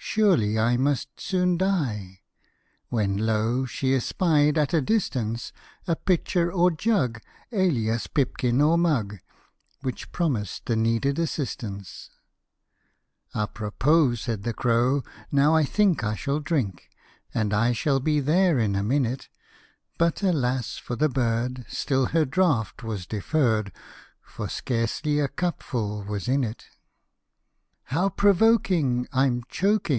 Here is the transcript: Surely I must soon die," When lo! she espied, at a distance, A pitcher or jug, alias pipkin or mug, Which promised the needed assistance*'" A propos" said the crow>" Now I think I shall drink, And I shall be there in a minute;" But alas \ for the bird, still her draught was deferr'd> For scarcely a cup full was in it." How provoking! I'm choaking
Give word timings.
Surely 0.00 0.58
I 0.58 0.76
must 0.76 1.18
soon 1.20 1.56
die," 1.56 2.20
When 2.88 3.16
lo! 3.18 3.64
she 3.64 3.94
espied, 3.94 4.58
at 4.58 4.74
a 4.74 4.82
distance, 4.82 5.50
A 5.86 5.96
pitcher 5.96 6.52
or 6.52 6.70
jug, 6.70 7.20
alias 7.52 8.06
pipkin 8.06 8.60
or 8.60 8.76
mug, 8.78 9.18
Which 9.80 10.12
promised 10.12 10.66
the 10.66 10.76
needed 10.76 11.18
assistance*'" 11.18 12.10
A 13.34 13.46
propos" 13.46 14.20
said 14.22 14.42
the 14.42 14.52
crow>" 14.52 15.02
Now 15.32 15.54
I 15.54 15.64
think 15.64 16.04
I 16.04 16.14
shall 16.14 16.40
drink, 16.40 16.90
And 17.32 17.54
I 17.54 17.72
shall 17.72 18.00
be 18.00 18.20
there 18.20 18.58
in 18.58 18.76
a 18.76 18.82
minute;" 18.82 19.28
But 20.00 20.22
alas 20.22 20.76
\ 20.76 20.78
for 20.78 20.96
the 20.96 21.08
bird, 21.10 21.64
still 21.68 22.06
her 22.06 22.24
draught 22.26 22.82
was 22.82 23.06
deferr'd> 23.06 23.72
For 24.22 24.48
scarcely 24.50 25.18
a 25.20 25.28
cup 25.28 25.62
full 25.62 26.02
was 26.02 26.28
in 26.28 26.44
it." 26.44 26.64
How 27.92 28.10
provoking! 28.10 29.08
I'm 29.14 29.44
choaking 29.48 29.98